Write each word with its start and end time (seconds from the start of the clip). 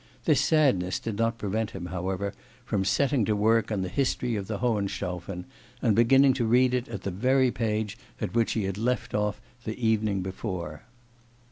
This 0.25 0.41
sadness 0.41 0.97
did 0.99 1.19
not 1.19 1.37
prevent 1.37 1.69
him, 1.69 1.85
however, 1.85 2.33
from 2.65 2.83
setting 2.83 3.23
to 3.25 3.35
work 3.35 3.71
on 3.71 3.83
the 3.83 3.87
History 3.87 4.35
of 4.35 4.47
the 4.47 4.57
Hohenstaufen, 4.57 5.45
and 5.79 5.95
beginning 5.95 6.33
to 6.33 6.45
read 6.45 6.73
it 6.73 6.87
at 6.89 7.03
the 7.03 7.11
very 7.11 7.51
page 7.51 7.99
at 8.19 8.33
which 8.33 8.53
he 8.53 8.63
had 8.63 8.79
left 8.79 9.13
off 9.13 9.39
the 9.63 9.77
evening 9.79 10.23
before. 10.23 10.81